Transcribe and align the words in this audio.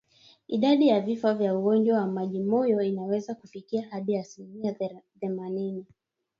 Idadi 0.47 0.87
ya 0.87 1.01
vifo 1.01 1.33
vya 1.33 1.57
ugonjwa 1.57 1.97
wa 1.99 2.07
majimoyo 2.07 2.81
inaweza 2.81 3.35
kufikia 3.35 3.87
hadi 3.89 4.17
asilimia 4.17 4.75
themanini 5.19 5.85